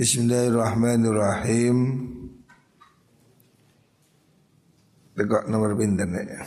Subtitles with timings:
[0.00, 1.76] Bismillahirrahmanirrahim.
[5.12, 6.40] Tekok nomor pinten ya.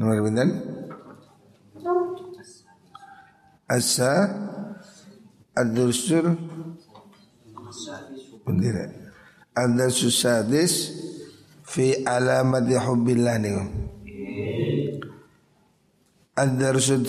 [0.00, 0.48] Nomor pinten?
[3.68, 4.24] Asa
[5.52, 6.32] Ad-Dursul
[8.48, 8.88] Bendera
[9.52, 10.96] Ad-Dursul Sadis
[11.60, 13.52] Fi alamati hubbillah nih
[16.40, 17.04] Ad-Darsul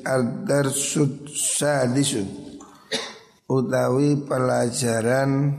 [0.00, 2.47] Ad-Darsul Sadisun
[3.48, 5.56] Utawi pelajaran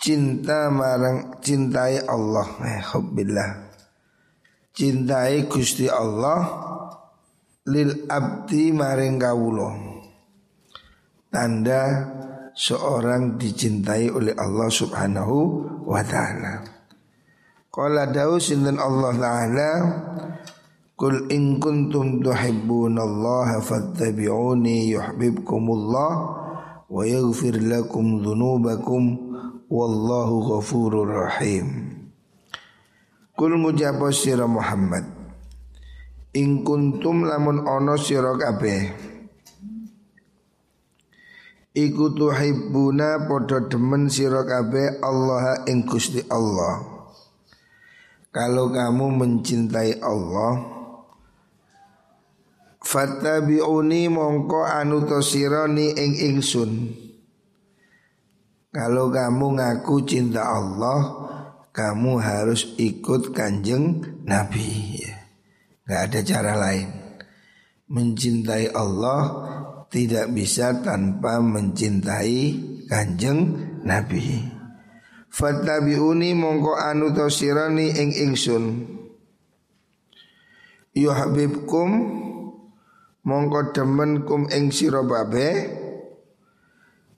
[0.00, 2.48] Cinta marang Cintai Allah.
[2.64, 3.50] Eh, Hubbillah.
[4.72, 6.40] Cintai Gusti Allah
[7.68, 9.87] lil abdi maring kawula
[11.28, 12.08] tanda
[12.52, 15.36] seorang dicintai oleh Allah Subhanahu
[15.86, 16.64] wa taala
[17.70, 19.70] qala dawu sinten Allah taala
[20.98, 26.10] Kul in kuntum tuhibbunallaha fattabi'uni yuhibbukumullah
[26.90, 29.30] wa yaghfir lakum dhunubakum
[29.70, 31.94] wallahu ghafurur rahim.
[33.38, 34.10] Kul ngucapo
[34.50, 35.06] Muhammad
[36.34, 39.07] Ing kuntum lamun ono sira kabeh
[41.78, 46.82] Iku tuhibbuna podo demen sira kabeh Allah ing Gusti Allah.
[48.34, 50.78] Kalau kamu mencintai Allah
[52.82, 56.70] Fattabi'uni mongko anu sirani ing ingsun.
[58.74, 60.98] Kalau kamu ngaku cinta Allah
[61.70, 64.98] kamu harus ikut kanjeng Nabi.
[64.98, 65.14] Ya.
[65.86, 66.88] Gak ada cara lain.
[67.92, 69.20] Mencintai Allah
[69.88, 72.40] tidak bisa tanpa mencintai
[72.88, 74.44] kanjeng Nabi.
[75.28, 78.64] Fattabi'uni mongko anu tosirani ing ingsun.
[80.96, 81.90] Yuhabibkum
[83.24, 85.04] mongko demen kum ing sira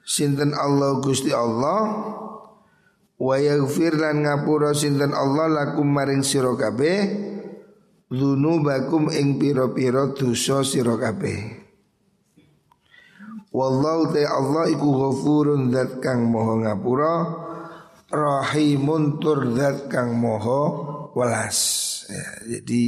[0.07, 1.83] Sinten Allah Gusti Allah.
[3.21, 7.29] Wa yaghfir lan ngapura sinten Allah lakum maring sira kabeh.
[8.11, 11.60] Dzunubakum ing pira-pira dosa sira kabeh
[13.51, 17.15] Wallahu ta Allah iku ghafurun zat kang moho ngapura
[18.07, 20.63] rahimun tur zat kang moho
[21.19, 21.59] welas
[22.07, 22.83] ya, jadi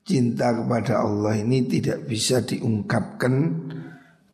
[0.00, 3.68] cinta kepada Allah ini tidak bisa diungkapkan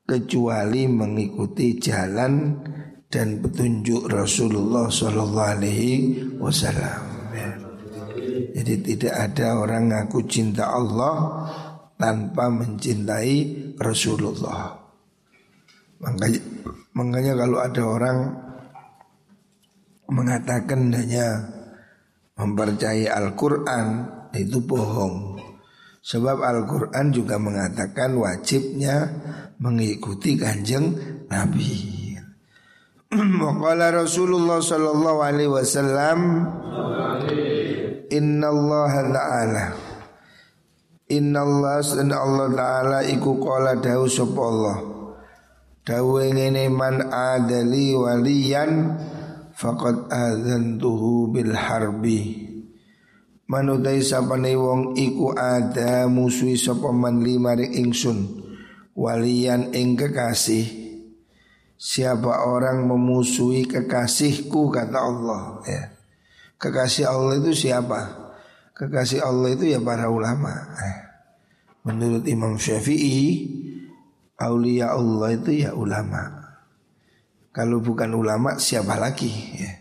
[0.07, 2.63] kecuali mengikuti jalan
[3.11, 5.95] dan petunjuk Rasulullah Shallallahu Alaihi
[6.39, 7.03] Wasallam.
[7.35, 7.51] Ya.
[8.63, 11.45] Jadi tidak ada orang ngaku cinta Allah
[11.99, 14.86] tanpa mencintai Rasulullah.
[15.97, 16.41] Makanya,
[16.93, 18.19] makanya kalau ada orang
[20.13, 21.27] mengatakan hanya
[22.37, 23.87] mempercayai Al-Quran
[24.37, 25.41] itu bohong.
[26.07, 29.11] Sebab Al-Quran juga mengatakan wajibnya
[29.59, 30.95] mengikuti kanjeng
[31.27, 31.97] Nabi.
[33.43, 36.47] Waqala Rasulullah sallallahu alaihi wasallam
[38.11, 39.65] Inna Allah ta'ala
[41.11, 44.96] Inna Allah ta'ala iku qala dawu sapa Allah
[45.87, 48.99] Dawu ngene man adali waliyan
[49.55, 52.43] faqad adzantuhu bil harbi
[53.47, 58.43] Manutai sapane wong iku ada musuhi sapa man limari ingsun
[58.99, 60.67] waliyan ing kekasih
[61.79, 65.93] Siapa orang memusuhi kekasihku kata Allah ya.
[66.57, 68.33] Kekasih Allah itu siapa?
[68.73, 70.97] Kekasih Allah itu ya para ulama eh.
[71.85, 73.56] Menurut Imam Syafi'i
[74.37, 76.47] Aulia Allah itu ya ulama.
[77.57, 79.73] Kalau bukan ulama siapa lagi ya?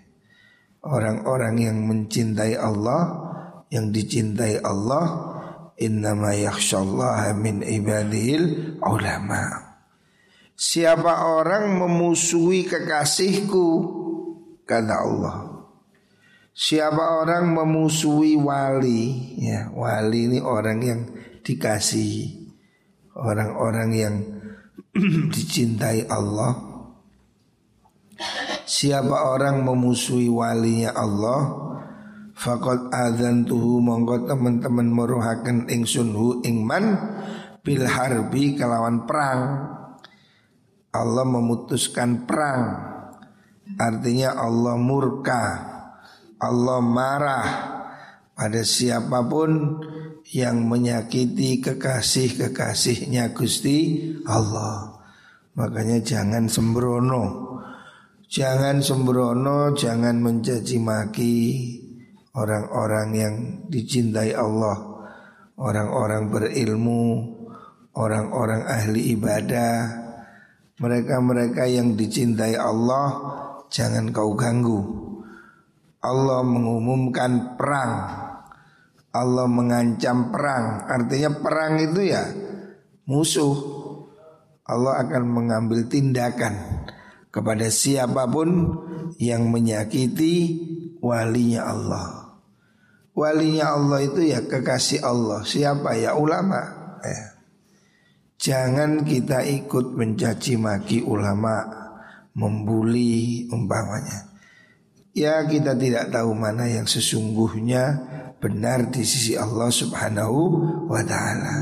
[0.85, 3.03] Orang-orang yang mencintai Allah
[3.67, 5.33] Yang dicintai Allah
[5.81, 9.65] Innama yakhshallaha min ibadihil ulama'
[10.55, 13.67] Siapa orang memusuhi kekasihku?
[14.63, 15.67] Kata Allah.
[16.55, 19.35] Siapa orang memusuhi wali?
[19.35, 21.01] Ya Wali ini orang yang
[21.43, 22.55] dikasihi.
[23.19, 24.15] Orang-orang yang
[25.35, 26.55] dicintai Allah.
[28.65, 31.65] Siapa orang memusuhi walinya Allah
[32.35, 36.99] Fakot adzan tuhu monggo teman-teman meruhakan ingsunhu ingman
[37.63, 39.71] bil harbi kelawan perang.
[40.91, 42.91] Allah memutuskan perang.
[43.79, 45.43] Artinya Allah murka
[46.43, 47.47] Allah marah
[48.35, 49.79] pada siapa pun
[50.33, 54.97] yang menyakiti kekasih-kekasihnya Gusti Allah.
[55.53, 57.53] Makanya jangan sembrono.
[58.25, 61.35] Jangan sembrono, jangan mencaci maki
[62.35, 63.35] orang-orang yang
[63.69, 64.75] dicintai Allah,
[65.55, 67.05] orang-orang berilmu,
[67.95, 70.05] orang-orang ahli ibadah,
[70.81, 73.07] mereka-mereka yang dicintai Allah
[73.71, 74.81] jangan kau ganggu.
[76.03, 78.24] Allah mengumumkan perang.
[79.15, 80.83] Allah mengancam perang.
[80.91, 82.27] Artinya perang itu ya
[83.07, 83.55] musuh.
[84.67, 86.83] Allah akan mengambil tindakan
[87.31, 88.75] kepada siapa pun
[89.21, 90.35] yang menyakiti
[90.99, 92.07] walinya Allah.
[93.15, 95.47] Walinya Allah itu ya kekasih Allah.
[95.47, 96.59] Siapa ya ulama.
[96.99, 97.35] Ya.
[98.35, 101.63] Jangan kita ikut mencaci maki ulama,
[102.35, 104.35] membuli umpamanya.
[105.15, 108.03] Ya kita tidak tahu mana yang sesungguhnya
[108.41, 110.39] benar di sisi Allah Subhanahu
[110.89, 111.55] wa taala.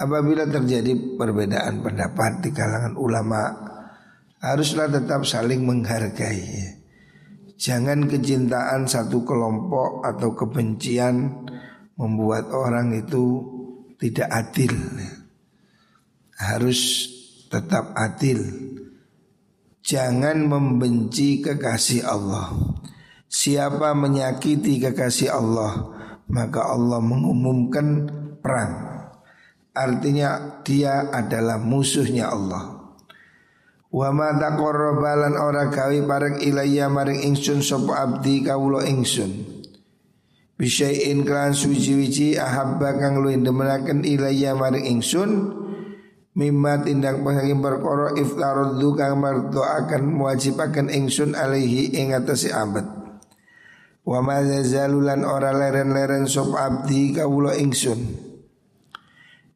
[0.00, 3.52] Apabila terjadi perbedaan pendapat di kalangan ulama,
[4.40, 6.80] haruslah tetap saling menghargai.
[7.60, 11.44] Jangan kecintaan satu kelompok atau kebencian
[12.00, 13.44] membuat orang itu
[14.00, 14.72] tidak adil
[16.40, 17.06] harus
[17.52, 18.40] tetap adil.
[19.84, 22.79] Jangan membenci kekasih Allah.
[23.30, 25.86] Siapa menyakiti kekasih Allah,
[26.26, 28.10] maka Allah mengumumkan
[28.42, 29.06] perang.
[29.70, 32.90] Artinya dia adalah musuhnya Allah.
[33.94, 39.62] Wa ma taqarrabalan ora gawe bareng ilayya maring ingsun sapa abdi kawula ingsun.
[40.58, 45.54] Bisyai'in kelan suci-wici ahabba kang luwih demenaken ilayya maring ingsun
[46.34, 52.99] mimma tindak panging perkara iftaraddu kang marto akan mewajibaken ingsun alaihi ing atase abad
[54.10, 58.26] wa ma zalulan ora leren-leren sop abdi kawula ingsun.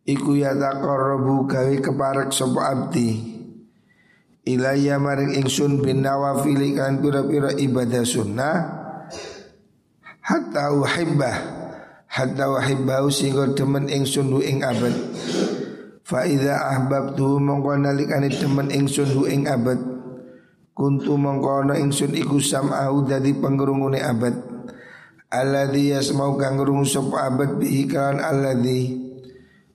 [0.06, 3.35] Iku ya taqarrabu gawe keparek sop abdi.
[4.47, 8.56] Ilaya maring ingsun bin nawafil kan pira-pira ibadah sunnah.
[10.23, 11.37] Hatta uhibbah
[12.06, 14.95] hatta uhibbah sehingga demen ingsun ing abad.
[16.05, 19.94] Fa idza ahbabtu mongko nalikane temen ingsun hu ing abad
[20.75, 24.35] kuntu mongko ana ingsun iku sam'ahu dadi pengrungune abad.
[25.31, 29.05] Alladzi yasmau kang ngrungu abad bihi kan alladzi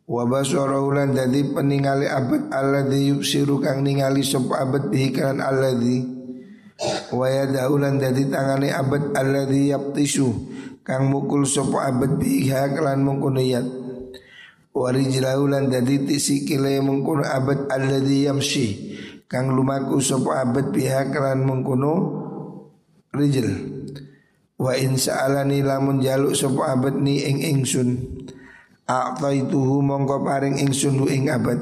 [0.09, 6.01] wa basarahu lan dadi peningali abad alladzi yubsiru kang ningali sapa abad bihi kan alladzi
[7.11, 10.27] wa yadahu lan dadi tangane abad alladzi yaptisu
[10.81, 13.67] kang mukul sapa abad bihi kan mungkono yat
[14.73, 18.88] warijlahu lan dadi tisikile mengkono abad alladhi yamshi
[19.29, 21.93] kang lumaku sapa abad pihak lan mengkono
[23.13, 23.45] rijl
[24.57, 27.89] wa in sa'alani lamun jaluk sapa abad ni ing ingsun.
[28.89, 31.61] A'taituhu mongko paring ingsun ing abad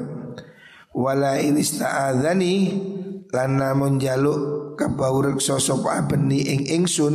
[0.96, 2.54] wala in ista'adzani
[3.28, 7.14] lan lamun jaluk kabawreksa sapa abad ni ing ingsun.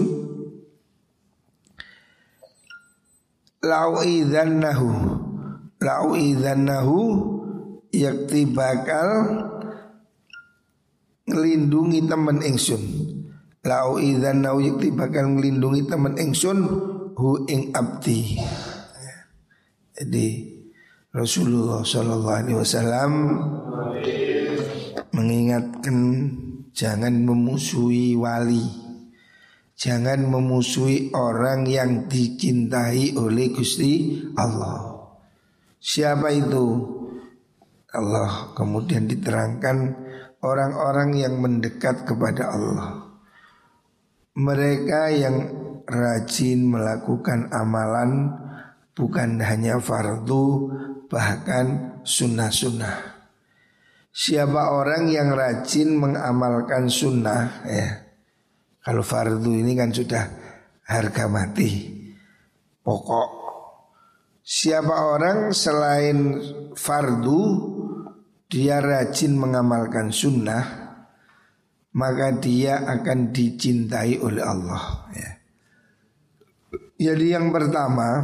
[3.65, 4.89] Lau idzannahu.
[5.81, 6.99] Lau idzannahu
[7.91, 9.09] yakti bakal
[11.29, 12.83] ngelindungi teman ingsun
[13.63, 16.57] lau idzannahu yakti bakal ngelindungi teman ingsun
[17.15, 18.39] hu ing abdi
[19.93, 20.27] jadi
[21.13, 23.11] Rasulullah Shallallahu Alaihi Wasallam
[25.13, 25.97] mengingatkan
[26.73, 28.65] jangan memusuhi wali,
[29.77, 35.05] jangan memusuhi orang yang dicintai oleh Gusti Allah.
[35.77, 36.65] Siapa itu?
[37.93, 40.02] Allah kemudian diterangkan
[40.43, 43.15] orang-orang yang mendekat kepada Allah.
[44.35, 45.37] Mereka yang
[45.87, 48.35] rajin melakukan amalan
[48.93, 50.69] bukan hanya fardu
[51.07, 53.15] bahkan sunnah-sunnah.
[54.13, 57.89] Siapa orang yang rajin mengamalkan sunnah ya.
[58.83, 60.27] Kalau fardu ini kan sudah
[60.85, 61.89] harga mati.
[62.83, 63.43] Pokok
[64.43, 66.35] Siapa orang selain
[66.75, 67.72] fardu
[68.53, 70.61] dia rajin mengamalkan sunnah
[71.97, 75.31] maka dia akan dicintai oleh Allah ya.
[77.01, 78.21] Jadi yang pertama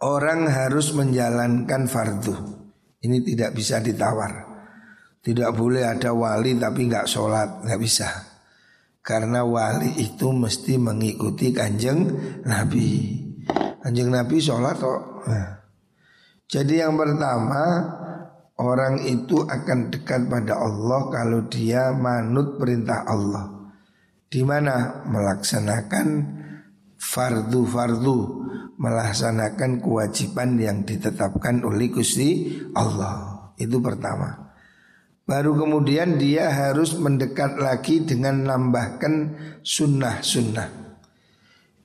[0.00, 2.34] orang harus menjalankan fardu.
[3.04, 4.48] Ini tidak bisa ditawar.
[5.20, 8.08] Tidak boleh ada wali tapi nggak sholat, nggak bisa.
[9.04, 12.08] Karena wali itu mesti mengikuti kanjeng
[12.48, 13.20] Nabi.
[13.84, 15.00] Anjing Nabi sholat kok.
[15.28, 15.57] Nah.
[16.48, 17.60] Jadi yang pertama
[18.56, 23.68] orang itu akan dekat pada Allah kalau dia manut perintah Allah.
[24.28, 26.08] Di mana melaksanakan
[26.96, 28.18] fardu-fardu,
[28.80, 33.52] melaksanakan kewajiban yang ditetapkan oleh Gusti Allah.
[33.60, 34.48] Itu pertama.
[35.28, 40.87] Baru kemudian dia harus mendekat lagi dengan nambahkan sunnah-sunnah.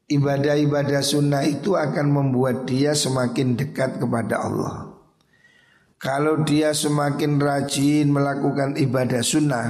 [0.03, 4.91] Ibadah-ibadah sunnah itu akan membuat dia semakin dekat kepada Allah.
[5.95, 9.67] Kalau dia semakin rajin melakukan ibadah sunnah,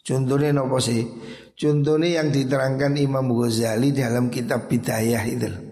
[0.00, 1.04] contohnya nopo sih?
[1.56, 5.66] Contohnya yang diterangkan Imam Ghazali dalam kitab Bidayah itu.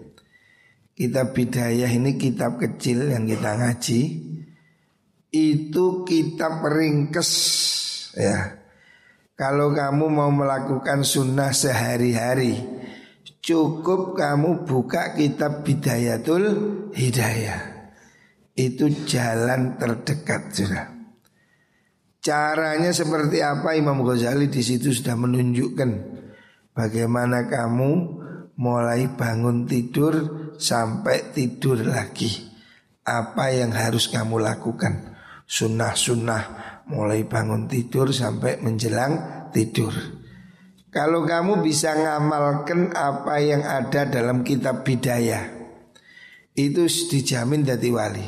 [0.95, 4.01] Kitab Bidayah ini kitab kecil yang kita ngaji
[5.27, 7.31] Itu kitab ringkes
[8.15, 8.55] ya
[9.35, 12.55] Kalau kamu mau melakukan sunnah sehari-hari
[13.45, 16.45] Cukup kamu buka kitab Bidayatul
[16.97, 17.93] Hidayah
[18.57, 20.95] Itu jalan terdekat sudah
[22.25, 25.89] Caranya seperti apa Imam Ghazali di situ sudah menunjukkan
[26.73, 27.91] bagaimana kamu
[28.57, 30.13] mulai bangun tidur
[30.57, 32.49] sampai tidur lagi.
[33.05, 35.13] Apa yang harus kamu lakukan?
[35.45, 36.43] Sunnah-sunnah
[36.89, 39.93] mulai bangun tidur sampai menjelang tidur.
[40.95, 45.43] Kalau kamu bisa ngamalkan apa yang ada dalam kitab bidayah,
[46.55, 48.23] itu dijamin dari wali.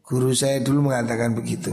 [0.00, 1.68] Guru saya dulu mengatakan begitu.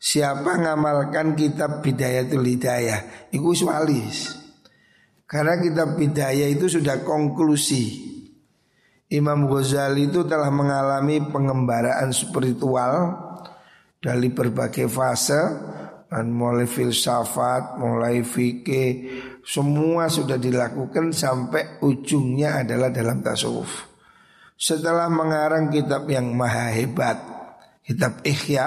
[0.00, 4.00] Siapa ngamalkan kitab Bidayatul Hidayah Itu wali
[5.28, 8.08] Karena kitab Bidayah itu sudah konklusi
[9.12, 13.18] Imam Ghazali itu telah mengalami pengembaraan spiritual
[13.98, 15.42] dari berbagai fase
[16.06, 18.94] dan mulai filsafat, mulai fikih,
[19.44, 23.88] semua sudah dilakukan sampai ujungnya adalah dalam tasawuf.
[24.60, 27.16] Setelah mengarang kitab yang maha hebat,
[27.80, 28.66] kitab Ikhya,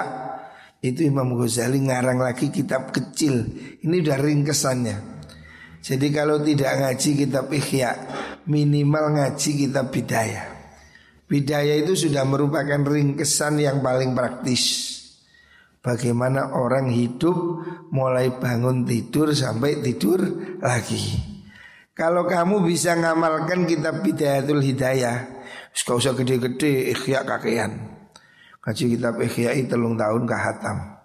[0.82, 3.46] itu Imam Ghazali ngarang lagi kitab kecil.
[3.80, 4.96] Ini udah ringkesannya.
[5.84, 7.90] Jadi kalau tidak ngaji kitab Ikhya
[8.48, 10.50] minimal ngaji kitab bidayah.
[11.24, 14.92] Bidayah itu sudah merupakan ringkesan yang paling praktis.
[15.84, 17.60] Bagaimana orang hidup
[17.92, 20.16] mulai bangun tidur sampai tidur
[20.56, 21.20] lagi.
[21.92, 25.44] Kalau kamu bisa ngamalkan kitab Bidayatul Hidayah,
[25.76, 28.00] gak usah gede-gede ikhya kakean.
[28.64, 31.04] Ngaji kitab ikhya itu telung tahun kahatam.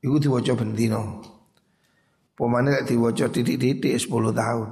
[0.00, 1.20] Iku diwaca bentino.
[2.32, 4.68] Pemane lek diwaca titik-titik 10 tahun.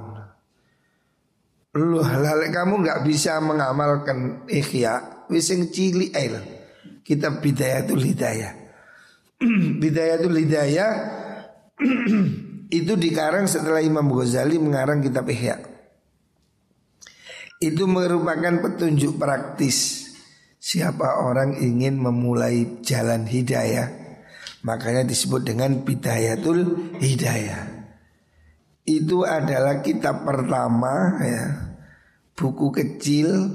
[1.77, 6.37] Lu lalek kamu nggak bisa mengamalkan ikhya Wising cili ail
[7.01, 8.62] Kitab Bidayatul Hidayah
[9.81, 10.91] Bidayatul Hidayah
[12.79, 15.61] Itu dikarang setelah Imam Ghazali mengarang kitab Ihya.
[17.61, 20.09] Itu merupakan petunjuk praktis.
[20.57, 24.03] Siapa orang ingin memulai jalan hidayah
[24.63, 27.83] Makanya disebut dengan Bidayatul Hidayah.
[28.83, 31.43] Itu adalah kitab pertama ya
[32.35, 33.47] buku kecil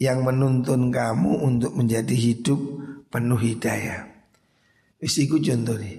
[0.00, 2.60] yang menuntun kamu untuk menjadi hidup
[3.12, 4.09] penuh hidayah.
[5.00, 5.96] Isiku contoh nih.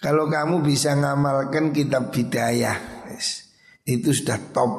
[0.00, 3.04] Kalau kamu bisa ngamalkan kitab hidayah,
[3.84, 4.72] itu sudah top.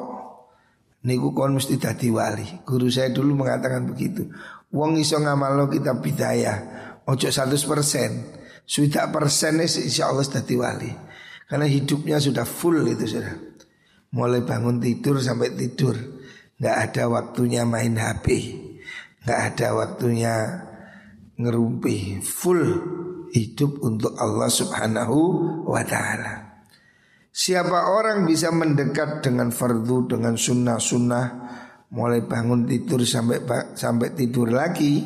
[1.06, 2.62] Niku kon mesti dadi wali.
[2.66, 4.26] Guru saya dulu mengatakan begitu.
[4.74, 6.58] Wong iso ngamal kitab hidayah,
[7.06, 8.66] ojo 100%.
[8.66, 10.90] Sudah persen insya Allah dadi wali.
[11.52, 13.36] Karena hidupnya sudah full itu sudah
[14.16, 15.92] Mulai bangun tidur sampai tidur
[16.56, 18.26] Nggak ada waktunya main HP
[19.20, 20.34] Nggak ada waktunya
[21.36, 22.64] ngerumpi Full
[23.32, 25.18] hidup untuk Allah subhanahu
[25.66, 26.52] wa ta'ala
[27.32, 31.26] Siapa orang bisa mendekat dengan fardu Dengan sunnah-sunnah
[31.92, 33.40] Mulai bangun tidur sampai
[33.72, 35.00] sampai tidur lagi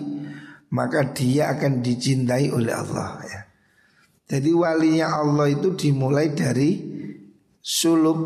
[0.74, 3.46] Maka dia akan dicintai oleh Allah ya
[4.26, 6.82] jadi walinya Allah itu dimulai dari
[7.62, 8.18] suluk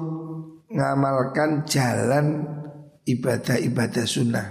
[0.73, 2.49] ngamalkan jalan
[3.05, 4.47] ibadah-ibadah sunnah.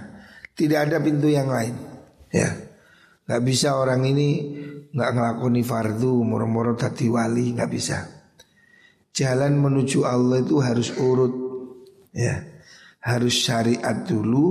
[0.54, 1.74] Tidak ada pintu yang lain.
[2.30, 2.54] Ya,
[3.26, 4.28] nggak bisa orang ini
[4.90, 7.98] nggak ngelakoni fardu, moro-moro tadi wali nggak bisa.
[9.10, 11.34] Jalan menuju Allah itu harus urut,
[12.14, 12.40] ya,
[13.02, 14.46] harus syariat dulu,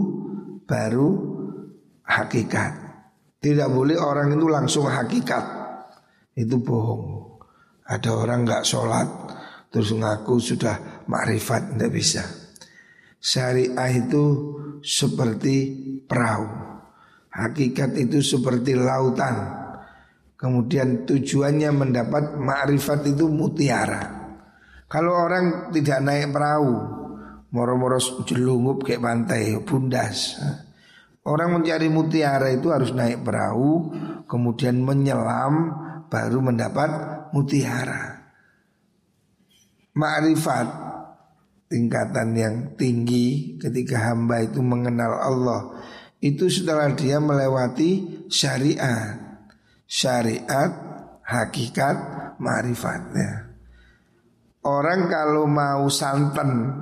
[0.68, 1.10] baru
[2.04, 2.74] hakikat.
[3.40, 5.46] Tidak boleh orang itu langsung hakikat
[6.36, 7.40] itu bohong.
[7.88, 9.08] Ada orang nggak sholat
[9.72, 12.24] terus ngaku sudah makrifat tidak bisa.
[13.20, 14.26] Syariah itu
[14.84, 15.56] seperti
[16.08, 16.59] perahu.
[17.40, 19.56] Hakikat itu seperti lautan.
[20.36, 24.20] Kemudian tujuannya mendapat makrifat itu mutiara.
[24.88, 26.74] Kalau orang tidak naik perahu,
[27.52, 30.40] moro-moro jelungup kayak pantai, bundas.
[31.24, 33.92] Orang mencari mutiara itu harus naik perahu,
[34.26, 35.76] kemudian menyelam,
[36.10, 36.90] baru mendapat
[37.36, 38.34] mutiara.
[39.94, 40.68] Ma'rifat
[41.70, 45.62] tingkatan yang tinggi ketika hamba itu mengenal Allah
[46.20, 49.16] itu setelah dia melewati syariat.
[49.90, 50.72] Syariat,
[51.26, 51.98] hakikat,
[52.38, 53.50] marifatnya.
[54.62, 56.76] Orang kalau mau santan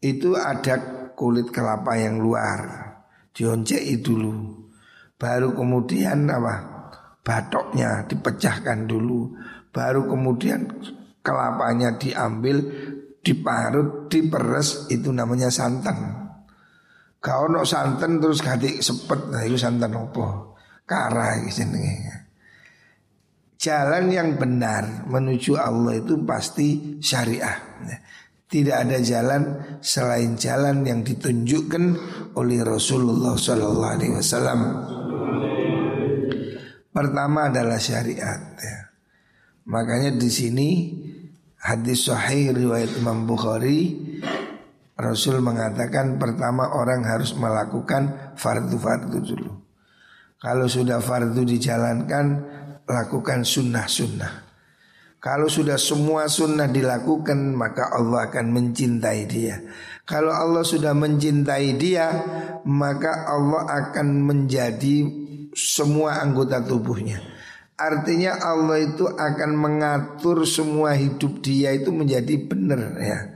[0.00, 2.60] itu ada kulit kelapa yang luar.
[3.36, 4.64] Dioncei dulu.
[5.20, 6.54] Baru kemudian apa?
[7.20, 9.36] Batoknya dipecahkan dulu.
[9.68, 10.66] Baru kemudian
[11.20, 12.64] kelapanya diambil,
[13.20, 16.25] diparut, diperes itu namanya santan.
[17.26, 20.54] Kau no santan terus ganti sepet nah itu santan opo
[20.86, 21.42] kara.
[23.58, 27.58] Jalan yang benar menuju Allah itu pasti syariah.
[28.46, 29.42] Tidak ada jalan
[29.82, 31.84] selain jalan yang ditunjukkan
[32.38, 34.60] oleh Rasulullah Wasallam.
[36.94, 38.38] Pertama adalah syariat.
[38.54, 38.78] Ya.
[39.66, 40.68] Makanya di sini
[41.58, 43.98] hadis sahih riwayat Imam Bukhari
[44.96, 49.52] Rasul mengatakan pertama orang harus melakukan fardu-fardu dulu.
[50.40, 52.26] Kalau sudah fardu dijalankan,
[52.88, 54.46] lakukan sunnah-sunnah.
[55.20, 59.58] Kalau sudah semua sunnah dilakukan, maka Allah akan mencintai dia.
[60.06, 62.06] Kalau Allah sudah mencintai dia,
[62.64, 65.02] maka Allah akan menjadi
[65.52, 67.20] semua anggota tubuhnya.
[67.76, 73.35] Artinya Allah itu akan mengatur semua hidup dia itu menjadi benar ya.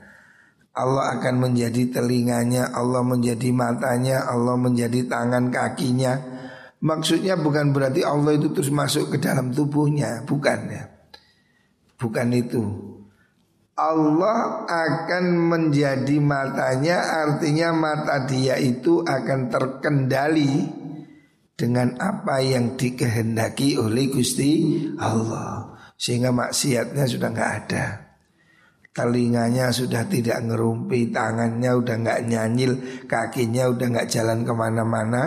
[0.80, 6.16] Allah akan menjadi telinganya, Allah menjadi matanya, Allah menjadi tangan kakinya.
[6.80, 10.88] Maksudnya bukan berarti Allah itu terus masuk ke dalam tubuhnya, bukan ya.
[12.00, 12.64] Bukan itu.
[13.76, 20.68] Allah akan menjadi matanya artinya mata dia itu akan terkendali
[21.56, 27.84] dengan apa yang dikehendaki oleh Gusti Allah sehingga maksiatnya sudah nggak ada
[29.00, 32.72] telinganya sudah tidak ngerumpi, tangannya udah nggak nyanyil,
[33.08, 35.22] kakinya udah nggak jalan ke mana-mana,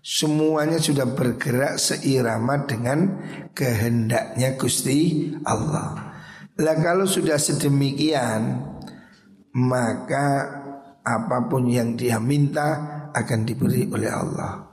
[0.00, 3.20] semuanya sudah bergerak seirama dengan
[3.52, 6.16] kehendaknya Gusti Allah.
[6.56, 8.64] Lah kalau sudah sedemikian,
[9.60, 10.26] maka
[11.04, 14.64] apa pun yang dia minta akan diberi oleh Allah.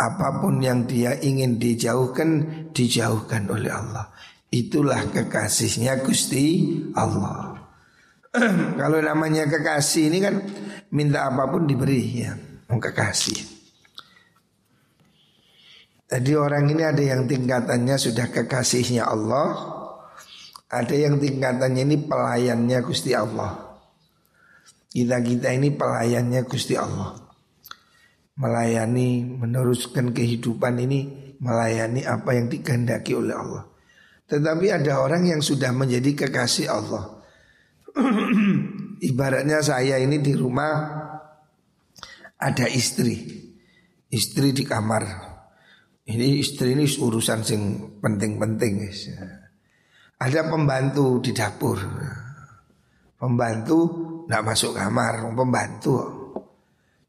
[0.00, 2.30] Apa pun yang dia ingin dijauhkan,
[2.72, 4.08] dijauhkan oleh Allah.
[4.54, 7.58] Itulah kekasihnya Gusti Allah.
[8.78, 10.38] Kalau namanya kekasih ini kan
[10.94, 12.38] minta apa pun diberi ya,
[12.70, 13.50] mau kekasih.
[16.06, 19.58] Jadi orang ini ada yang tingkatannya sudah kekasihnya Allah,
[20.70, 23.58] ada yang tingkatannya ini pelayannya Gusti Allah.
[24.86, 27.18] Kita kita ini pelayannya Gusti Allah.
[28.38, 33.73] Melayani, meneruskan kehidupan ini, melayani apa yang dikehendaki oleh Allah.
[34.24, 37.20] Tetapi ada orang yang sudah menjadi kekasih Allah.
[39.08, 40.72] Ibaratnya saya ini di rumah
[42.40, 43.20] ada istri.
[44.08, 45.04] Istri di kamar.
[46.04, 47.60] Ini istri ini urusan sing
[48.00, 48.74] penting-penting
[50.20, 51.80] Ada pembantu di dapur.
[53.16, 53.78] Pembantu
[54.24, 56.23] tidak masuk kamar, pembantu.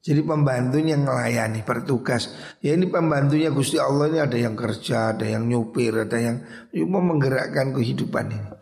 [0.05, 2.29] Jadi pembantunya melayani bertugas.
[2.61, 7.01] Ya ini pembantunya Gusti Allah ini ada yang kerja, ada yang nyupir, ada yang cuma
[7.01, 8.53] menggerakkan kehidupan ini.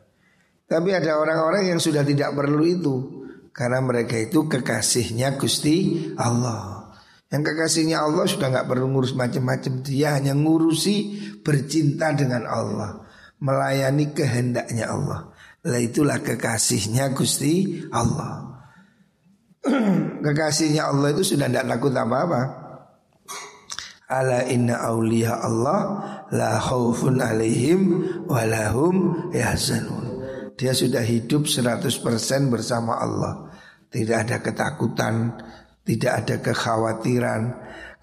[0.63, 2.95] Tapi ada orang-orang yang sudah tidak perlu itu
[3.51, 6.95] karena mereka itu kekasihnya Gusti Allah.
[7.27, 9.83] Yang kekasihnya Allah sudah nggak perlu ngurus macam-macam.
[9.83, 10.95] Dia hanya ngurusi
[11.43, 13.03] bercinta dengan Allah,
[13.43, 15.27] melayani kehendaknya Allah.
[15.67, 18.52] Lah itulah kekasihnya Gusti Allah.
[20.25, 22.41] kekasihnya Allah itu sudah tidak takut apa-apa.
[24.11, 25.79] Ala inna awliya Allah
[26.29, 27.81] la khaufun alaihim
[28.27, 30.03] walahum yahzanun.
[30.53, 31.89] Dia sudah hidup 100%
[32.53, 33.49] bersama Allah.
[33.89, 35.33] Tidak ada ketakutan,
[35.83, 37.41] tidak ada kekhawatiran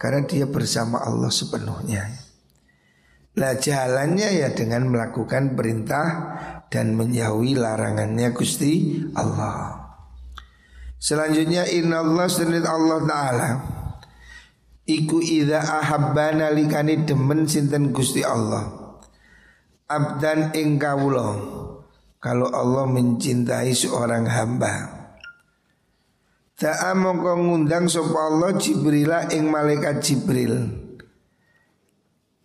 [0.01, 2.09] karena dia bersama Allah sepenuhnya.
[3.38, 6.07] Lah jalannya ya dengan melakukan perintah
[6.66, 9.79] dan menjauhi larangannya Gusti Allah.
[11.00, 13.50] Selanjutnya inna Allah sendiri Allah Ta'ala.
[14.84, 18.68] Iku idha ahabbana likani demen sinten Gusti Allah?
[19.88, 21.40] Abdan ing kawula.
[22.20, 25.00] Kalau Allah mencintai seorang hamba.
[26.60, 30.68] Ta'a mongko ngundang sapa Allah Jibrila ing malaikat Jibril.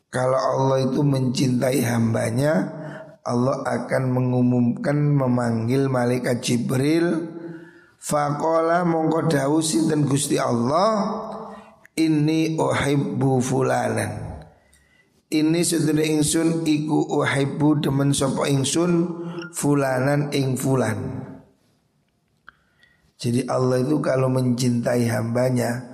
[0.07, 2.71] Kalau Allah itu mencintai hambanya
[3.27, 7.34] Allah akan mengumumkan memanggil malaikat Jibril
[8.05, 11.25] Faqala mongko dawu sinten Gusti Allah
[11.95, 14.43] Ini uhibbu fulanan.
[15.31, 18.91] Ini sedene ingsun iku uhibbu demen sapa ingsun
[19.55, 21.23] fulanan ing fulan.
[23.15, 25.87] Jadi Allah itu kalau mencintai hambanya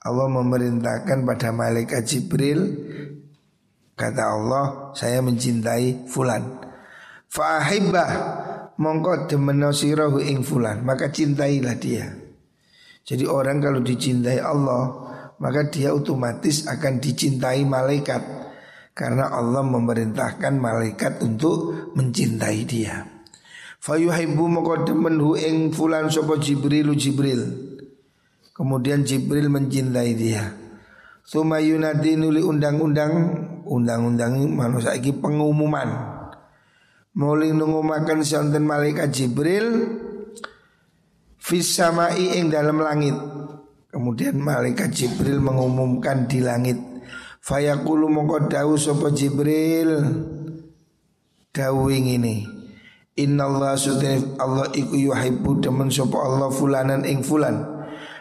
[0.00, 2.64] Allah memerintahkan pada malaikat Jibril
[3.92, 4.64] kata Allah
[4.96, 6.64] saya mencintai fulan.
[7.28, 8.10] Fa'ahibbah
[8.80, 12.08] mongko demeno sirahu ing fulan maka cintailah dia.
[13.02, 14.82] Jadi orang kalau dicintai Allah
[15.42, 18.22] maka dia otomatis akan dicintai malaikat
[18.94, 23.02] karena Allah memerintahkan malaikat untuk mencintai dia.
[23.82, 27.42] Fayuhibbu mongko demenhu ing fulan sapa Jibril Jibril.
[28.54, 30.54] Kemudian Jibril mencintai dia.
[31.26, 33.14] Suma yunadi nuli undang-undang
[33.66, 35.88] undang-undang manusia ini pengumuman
[37.12, 40.00] Muli makan sonten malaikat Jibril
[41.36, 43.12] Fisamai ing dalam langit.
[43.92, 46.80] Kemudian malaikat Jibril mengumumkan di langit
[47.42, 49.98] Fayaqulu mongko dawu sapa Jibril?
[51.52, 52.48] Dawing ini
[53.20, 57.60] Inna Allah sudhani Allah iku yuhibbu demen sapa Allah fulanan ing fulan.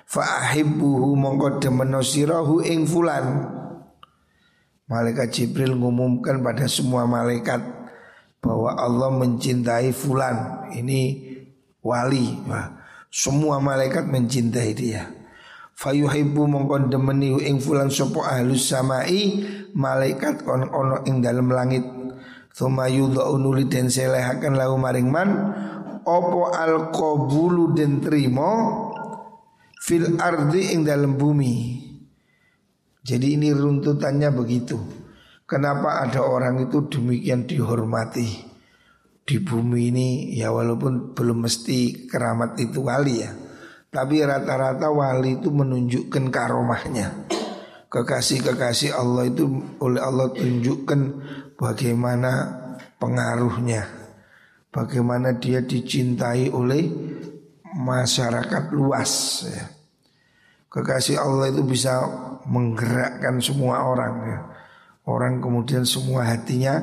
[0.04, 1.96] Fa'ahibbuhu mongko demen
[2.68, 3.26] ing fulan.
[4.92, 7.81] Malaikat Jibril mengumumkan pada semua malaikat
[8.42, 10.68] bahwa Allah mencintai fulan.
[10.74, 11.02] Ini
[11.86, 12.42] wali.
[12.50, 12.82] Wah,
[13.14, 15.06] semua malaikat mencintai dia.
[15.78, 19.42] Fayuhibbu mongkon demeni ing fulan sapa ahlus samai
[19.74, 21.86] malaikat kon ono ing dalam langit.
[22.52, 25.30] Thumma yudha'u nuli den selehaken lahu maring man
[26.04, 28.92] opo al qabulu den trimo
[29.80, 31.80] fil ardi ing dalam bumi.
[33.02, 35.01] Jadi ini runtutannya begitu
[35.52, 38.48] Kenapa ada orang itu demikian dihormati?
[39.28, 43.36] Di bumi ini ya walaupun belum mesti keramat itu wali ya.
[43.92, 47.28] Tapi rata-rata wali itu menunjukkan karomahnya.
[47.92, 49.44] Kekasih-kekasih Allah itu
[49.84, 51.00] oleh Allah tunjukkan
[51.60, 52.32] bagaimana
[52.96, 53.92] pengaruhnya.
[54.72, 56.88] Bagaimana dia dicintai oleh
[57.76, 59.68] masyarakat luas ya.
[60.72, 62.00] kekasih Allah itu bisa
[62.48, 64.40] menggerakkan semua orang ya
[65.06, 66.78] Orang kemudian semua hatinya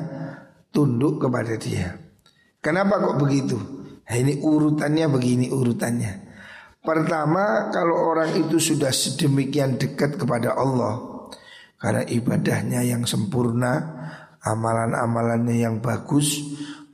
[0.75, 1.95] tunduk kepada dia.
[2.59, 3.55] Kenapa kok begitu?
[4.03, 6.29] Nah, ini urutannya begini urutannya.
[6.79, 11.27] Pertama kalau orang itu sudah sedemikian dekat kepada Allah
[11.75, 13.99] Karena ibadahnya yang sempurna
[14.39, 16.39] Amalan-amalannya yang bagus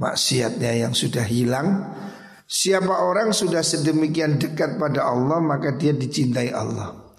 [0.02, 1.96] Maksiatnya yang sudah hilang
[2.50, 7.14] Siapa orang sudah sedemikian dekat pada Allah Maka dia dicintai Allah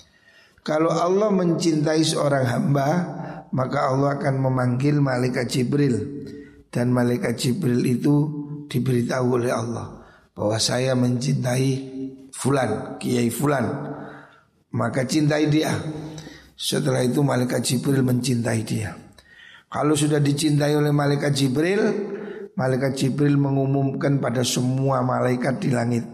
[0.66, 3.15] Kalau Allah mencintai seorang hamba
[3.54, 6.26] maka Allah akan memanggil malaikat Jibril
[6.72, 8.14] dan malaikat Jibril itu
[8.66, 10.02] diberitahu oleh Allah
[10.34, 11.70] bahwa saya mencintai
[12.34, 13.64] fulan, kiai fulan.
[14.76, 15.72] Maka cintai dia.
[16.56, 18.92] Setelah itu malaikat Jibril mencintai dia.
[19.72, 21.80] Kalau sudah dicintai oleh malaikat Jibril,
[22.56, 26.04] malaikat Jibril mengumumkan pada semua malaikat di langit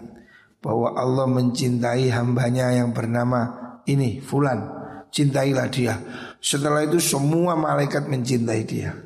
[0.62, 3.50] bahwa Allah mencintai hambanya yang bernama
[3.86, 4.81] ini fulan
[5.12, 5.94] cintailah dia.
[6.40, 8.96] Setelah itu semua malaikat mencintai dia.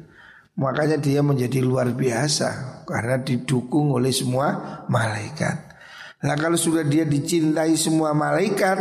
[0.56, 5.76] Makanya dia menjadi luar biasa karena didukung oleh semua malaikat.
[6.24, 8.78] Nah kalau sudah dia dicintai semua malaikat,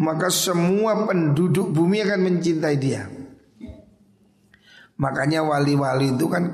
[0.00, 3.04] maka semua penduduk bumi akan mencintai dia.
[4.96, 6.48] Makanya wali-wali itu kan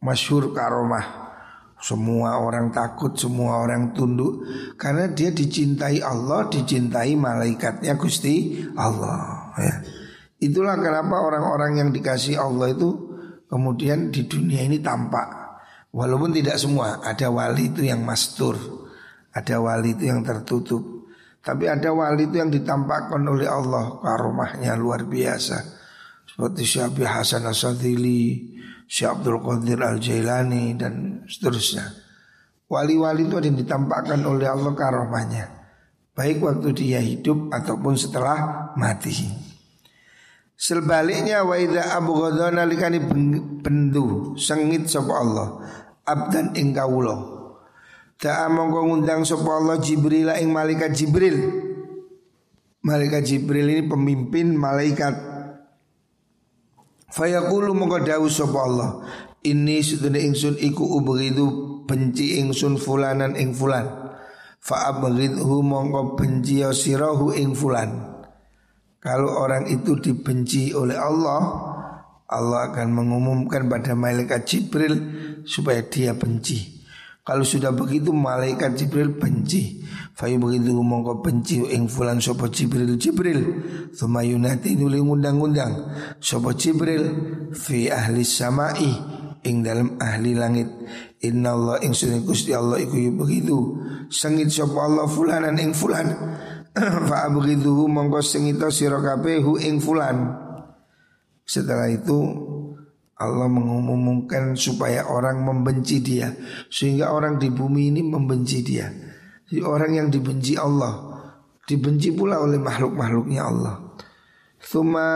[0.00, 1.21] masyhur karomah.
[1.82, 4.46] Semua orang takut, semua orang tunduk
[4.78, 9.50] karena dia dicintai Allah, dicintai malaikatnya Gusti Allah.
[9.58, 9.74] Ya.
[10.38, 12.86] Itulah kenapa orang-orang yang dikasih Allah itu
[13.50, 15.42] kemudian di dunia ini tampak.
[15.90, 18.54] Walaupun tidak semua, ada wali itu yang mastur,
[19.34, 20.80] ada wali itu yang tertutup.
[21.42, 25.58] Tapi ada wali itu yang ditampakkan oleh Allah karomahnya luar biasa.
[26.30, 28.56] Seperti Syabi Hasan Asadili,
[28.92, 31.96] Syekh Abdul Qadir Al-Jailani dan seterusnya.
[32.68, 35.44] Wali-wali itu ada yang ditampakkan oleh Allah karomahnya.
[36.12, 39.32] Baik waktu dia hidup ataupun setelah mati.
[40.52, 43.00] Sebaliknya wa idza abghadana likani
[43.64, 45.48] bendu sengit sapa Allah
[46.04, 47.16] abdan ing kawula.
[48.20, 51.40] Da'a mongko ngundang sapa Allah Jibril ing malaikat Jibril.
[52.84, 55.31] Malaikat Jibril ini pemimpin malaikat
[57.12, 58.90] Fayaqulu mongko dawu sapa Allah,
[59.44, 63.84] ini sedene ingsun iku ubghidu benci ingsun fulanan ing fulan.
[64.64, 68.16] Fa abghidhu mongko benci ya sirahu ing fulan.
[69.02, 71.42] Kalau orang itu dibenci oleh Allah,
[72.32, 74.94] Allah akan mengumumkan pada malaikat Jibril
[75.44, 76.81] supaya dia benci.
[77.22, 79.78] Kalau sudah begitu malaikat Jibril benci.
[80.18, 83.40] Fayu begitu mongko benci ing fulan sopo Jibril Jibril.
[83.94, 85.72] Thumma yunati nuli ngundang-undang
[86.18, 87.14] sopo Jibril
[87.54, 88.90] fi ahli samai
[89.46, 90.66] ing dalam ahli langit.
[91.22, 93.78] Inna Allah ing sunni Gusti Allah iku begitu.
[94.10, 96.10] Sengit sopo Allah fulanan ing fulan.
[97.06, 100.42] fa abghiduhu mongko sengita sira kabeh ing fulan.
[101.46, 102.18] Setelah itu
[103.22, 106.34] Allah mengumumkan supaya orang membenci dia.
[106.66, 108.90] Sehingga orang di bumi ini membenci dia.
[109.46, 111.12] Jadi orang yang dibenci Allah
[111.62, 113.76] Dibenci pula oleh makhluk-makhluknya Allah.
[114.62, 115.08] Thuma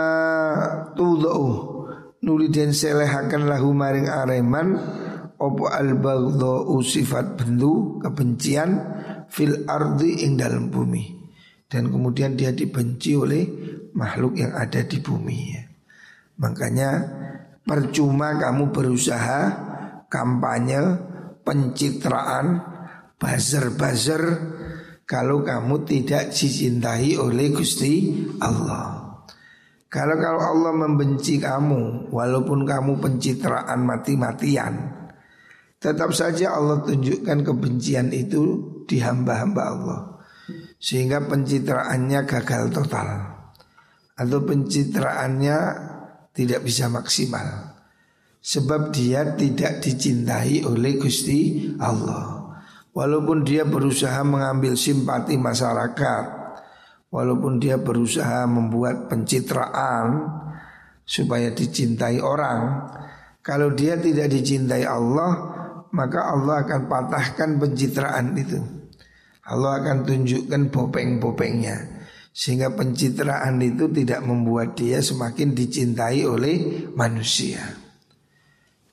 [0.95, 1.75] tudau
[2.23, 4.75] Nuli den selehakan lahu maring areman
[5.37, 6.01] Opo al
[6.83, 8.71] sifat bendu kebencian
[9.29, 11.12] Fil ardi ing dalam bumi.
[11.66, 13.42] Dan kemudian dia dibenci oleh
[13.92, 15.38] makhluk yang ada di bumi.
[15.51, 15.66] Ya.
[16.40, 16.90] Makanya
[17.66, 19.40] Percuma kamu berusaha
[20.07, 20.79] kampanye,
[21.42, 22.62] pencitraan,
[23.18, 24.22] buzzer-buzzer
[25.02, 29.18] kalau kamu tidak dicintai oleh Gusti Allah.
[29.87, 34.74] Kalau kalau Allah membenci kamu walaupun kamu pencitraan mati-matian,
[35.79, 40.00] tetap saja Allah tunjukkan kebencian itu di hamba-hamba Allah.
[40.76, 43.09] Sehingga pencitraannya gagal total
[44.16, 45.59] atau pencitraannya
[46.37, 47.77] tidak bisa maksimal
[48.46, 52.55] sebab dia tidak dicintai oleh Gusti Allah.
[52.94, 56.25] Walaupun dia berusaha mengambil simpati masyarakat,
[57.11, 60.31] walaupun dia berusaha membuat pencitraan
[61.05, 62.88] supaya dicintai orang,
[63.44, 65.33] kalau dia tidak dicintai Allah,
[65.92, 68.62] maka Allah akan patahkan pencitraan itu.
[69.46, 71.95] Allah akan tunjukkan bopeng-bopengnya.
[72.37, 77.64] Sehingga pencitraan itu tidak membuat dia semakin dicintai oleh manusia.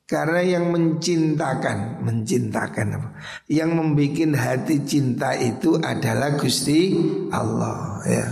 [0.08, 3.10] Karena yang mencintakan, mencintakan apa?
[3.51, 6.95] Yang membuat hati cinta itu adalah Gusti
[7.36, 8.27] Allah ya.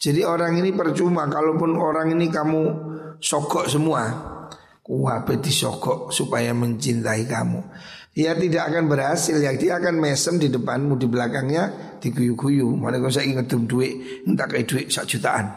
[0.00, 2.62] Jadi orang ini percuma kalaupun orang ini kamu
[3.20, 4.04] sokok semua,
[4.80, 7.60] kuwabe disokok supaya mencintai kamu.
[8.14, 12.70] Ya tidak akan berhasil ya dia akan mesem di depanmu di belakangnya diguyu-guyu.
[12.78, 15.50] Mana kau saya ingat duit, entah kayak duit satu jutaan.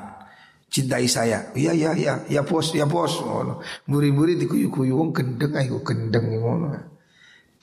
[0.67, 1.53] Cintai saya.
[1.53, 3.21] Iya iya iya, ya bos, ya bos.
[3.85, 6.27] Muri-muri diguyu-guyu wong gendeng ayo gendeng.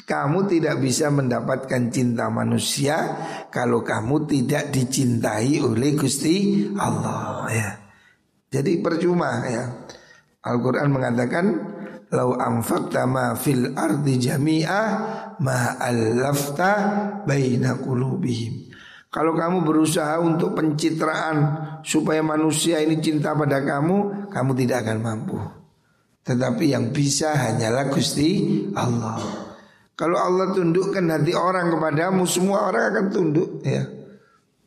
[0.04, 2.96] Kamu tidak bisa mendapatkan cinta manusia
[3.50, 7.70] kalau kamu tidak dicintai oleh Gusti Allah ya.
[8.52, 9.64] Jadi percuma ya.
[10.44, 11.73] Al-Qur'an mengatakan
[12.12, 14.86] Lau anfaqta ma fil ardi jami'ah
[15.40, 16.72] ma allafta
[17.24, 18.70] baina qulubihim.
[19.14, 21.36] Kalau kamu berusaha untuk pencitraan
[21.86, 25.38] supaya manusia ini cinta pada kamu, kamu tidak akan mampu.
[26.26, 29.22] Tetapi yang bisa hanyalah Gusti Allah.
[29.94, 33.86] Kalau Allah tundukkan hati orang kepadamu, semua orang akan tunduk ya.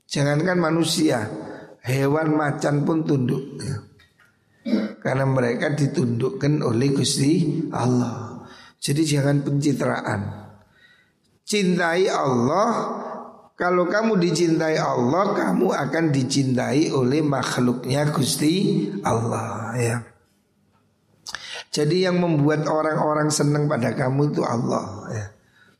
[0.07, 1.27] Jangankan manusia,
[1.83, 3.83] hewan macan pun tunduk ya.
[5.07, 8.43] Karena mereka ditundukkan oleh Gusti Allah.
[8.75, 10.51] Jadi jangan pencitraan.
[11.47, 12.67] Cintai Allah
[13.55, 19.97] Kalau kamu dicintai Allah Kamu akan dicintai oleh makhluknya Gusti Allah ya.
[21.71, 25.25] Jadi yang membuat orang-orang senang pada kamu itu Allah ya.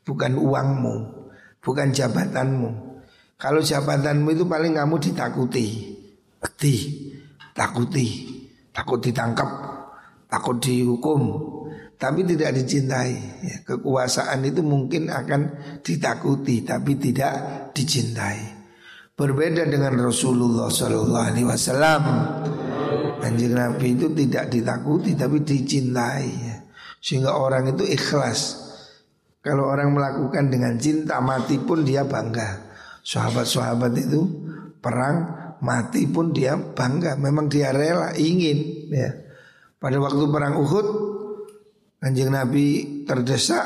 [0.07, 0.95] Bukan uangmu
[1.59, 2.69] Bukan jabatanmu.
[3.35, 5.67] Kalau jabatanmu itu paling kamu ditakuti.
[6.39, 6.75] Beti
[7.51, 8.36] Takuti
[8.77, 9.49] takut ditangkap,
[10.29, 11.21] takut dihukum,
[11.97, 13.17] tapi tidak dicintai.
[13.41, 17.33] Ya, kekuasaan itu mungkin akan ditakuti, tapi tidak
[17.73, 18.53] dicintai.
[19.17, 22.03] Berbeda dengan Rasulullah Sallallahu Alaihi Wasallam.
[23.17, 26.29] Anjing Nabi itu tidak ditakuti, tapi dicintai.
[26.29, 26.55] Ya.
[27.01, 28.69] Sehingga orang itu ikhlas.
[29.41, 32.69] Kalau orang melakukan dengan cinta mati pun dia bangga.
[33.01, 34.21] Sahabat-sahabat itu
[34.77, 39.11] perang mati pun dia bangga, memang dia rela ingin ya.
[39.77, 40.87] Pada waktu perang Uhud
[41.97, 42.65] Kanjeng Nabi
[43.05, 43.65] terdesak,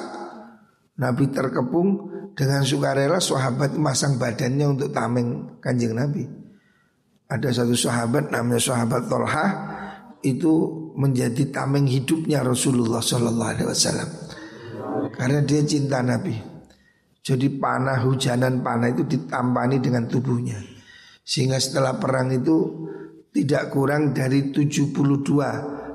[1.00, 6.24] Nabi terkepung dengan sukarela sahabat masang badannya untuk tameng Kanjeng Nabi.
[7.32, 9.48] Ada satu sahabat namanya sahabat Tolha
[10.24, 10.54] itu
[10.96, 14.10] menjadi tameng hidupnya Rasulullah Shallallahu Alaihi Wasallam
[15.16, 16.36] karena dia cinta Nabi.
[17.22, 20.58] Jadi panah hujanan panah itu ditampani dengan tubuhnya.
[21.32, 22.58] Sehingga setelah perang itu
[23.32, 24.92] tidak kurang dari 72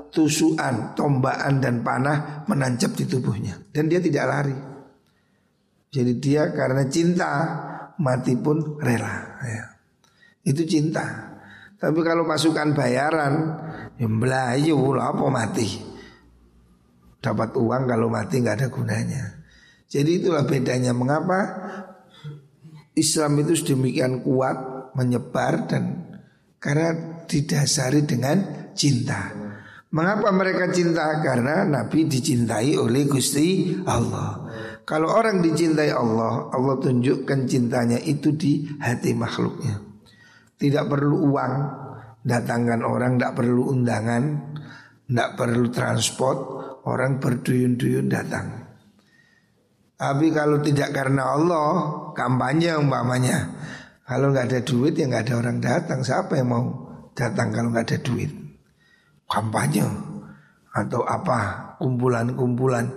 [0.09, 4.57] tusukan, tombaan dan panah menancap di tubuhnya dan dia tidak lari.
[5.93, 7.31] Jadi dia karena cinta
[8.01, 9.65] mati pun rela ya.
[10.41, 11.05] Itu cinta.
[11.77, 13.33] Tapi kalau pasukan bayaran
[14.01, 15.69] ya melayu apa mati.
[17.21, 19.23] Dapat uang kalau mati nggak ada gunanya.
[19.85, 21.39] Jadi itulah bedanya mengapa
[22.97, 26.17] Islam itu sedemikian kuat menyebar dan
[26.57, 29.29] karena didasari dengan cinta.
[29.93, 31.21] Mengapa mereka cinta?
[31.23, 34.43] Karena Nabi dicintai oleh Gusti Allah.
[34.83, 39.87] Kalau orang dicintai Allah, Allah tunjukkan cintanya itu di hati makhluknya.
[40.57, 41.53] Tidak perlu uang
[42.25, 44.23] Datangkan orang tidak perlu undangan
[45.05, 46.37] Tidak perlu transport
[46.89, 48.47] Orang berduyun-duyun datang
[49.93, 51.69] Tapi kalau tidak karena Allah
[52.17, 53.53] Kampanye umpamanya
[54.07, 55.99] Kalau nggak ada duit ya nggak ada orang datang.
[55.99, 56.63] Siapa yang mau
[57.11, 58.31] datang kalau nggak ada duit?
[59.27, 59.83] Kampanye.
[60.71, 61.75] Atau apa?
[61.75, 62.87] Kumpulan-kumpulan.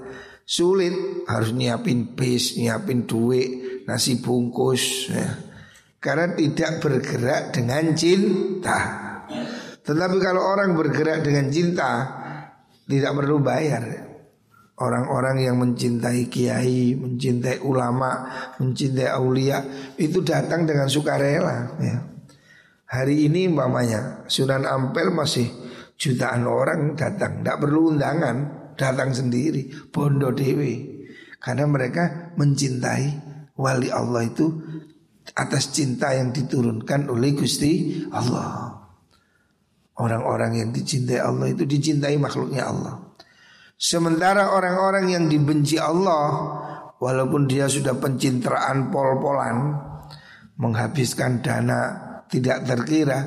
[0.47, 1.27] Sulit.
[1.27, 5.51] Harus nyiapin bis, nyiapin duit, nasi bungkus ya.
[5.99, 8.79] Karena tidak bergerak dengan cinta.
[9.83, 12.19] Tetapi kalau orang bergerak dengan cinta
[12.91, 14.10] Tidak perlu bayar
[14.81, 19.61] Orang-orang yang mencintai kiai, mencintai ulama, mencintai aulia
[20.01, 21.97] Itu datang dengan sukarela ya.
[22.89, 25.47] Hari ini umpamanya Sunan Ampel masih
[26.01, 31.01] jutaan orang datang Tidak perlu undangan datang sendiri bondo dewi
[31.41, 33.07] karena mereka mencintai
[33.57, 34.61] wali Allah itu
[35.37, 38.77] atas cinta yang diturunkan oleh Gusti Allah.
[40.01, 43.10] Orang-orang yang dicintai Allah itu dicintai makhluknya Allah.
[43.81, 46.29] Sementara orang-orang yang dibenci Allah
[47.01, 49.73] walaupun dia sudah pencitraan pol-polan
[50.61, 53.19] menghabiskan dana tidak terkira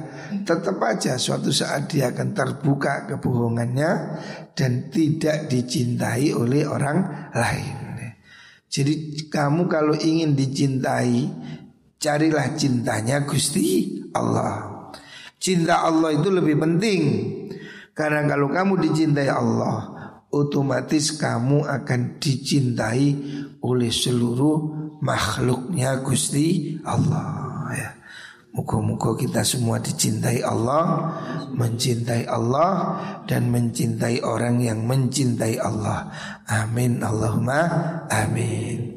[0.46, 3.92] Tetap aja suatu saat dia akan terbuka kebohongannya
[4.54, 7.78] Dan tidak dicintai oleh orang lain.
[8.70, 11.34] Jadi kamu kalau ingin dicintai
[11.98, 14.92] Carilah cintanya Gusti Allah.
[15.40, 17.02] Cinta Allah itu lebih penting.
[17.96, 19.93] Karena kalau kamu dicintai Allah
[20.34, 23.06] Otomatis kamu akan dicintai
[23.62, 24.58] oleh seluruh
[25.06, 27.90] makhluknya Gusti Allah ya.
[28.54, 31.10] Muka-muka kita semua dicintai Allah
[31.58, 36.14] Mencintai Allah Dan mencintai orang yang mencintai Allah
[36.46, 37.66] Amin Allahumma
[38.14, 38.93] amin